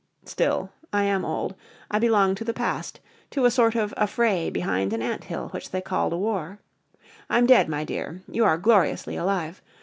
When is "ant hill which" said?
5.03-5.69